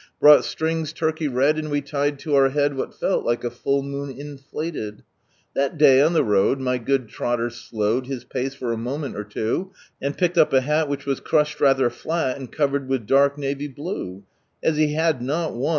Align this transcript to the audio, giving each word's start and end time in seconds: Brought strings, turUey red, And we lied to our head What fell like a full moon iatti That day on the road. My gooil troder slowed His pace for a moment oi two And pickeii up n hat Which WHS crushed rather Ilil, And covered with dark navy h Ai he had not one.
Brought 0.19 0.43
strings, 0.45 0.93
turUey 0.93 1.31
red, 1.31 1.59
And 1.59 1.69
we 1.69 1.79
lied 1.93 2.17
to 2.21 2.33
our 2.35 2.49
head 2.49 2.75
What 2.75 2.91
fell 2.95 3.21
like 3.23 3.43
a 3.43 3.51
full 3.51 3.83
moon 3.83 4.11
iatti 4.17 5.03
That 5.53 5.77
day 5.77 6.01
on 6.01 6.13
the 6.13 6.23
road. 6.23 6.59
My 6.59 6.79
gooil 6.79 7.07
troder 7.07 7.51
slowed 7.51 8.07
His 8.07 8.23
pace 8.23 8.55
for 8.55 8.71
a 8.71 8.77
moment 8.77 9.15
oi 9.15 9.21
two 9.21 9.71
And 10.01 10.17
pickeii 10.17 10.41
up 10.41 10.55
n 10.55 10.63
hat 10.63 10.89
Which 10.89 11.05
WHS 11.05 11.23
crushed 11.23 11.61
rather 11.61 11.87
Ilil, 11.91 12.35
And 12.35 12.51
covered 12.51 12.89
with 12.89 13.05
dark 13.05 13.37
navy 13.37 13.65
h 13.65 14.23
Ai 14.65 14.71
he 14.71 14.93
had 14.95 15.21
not 15.21 15.53
one. 15.53 15.69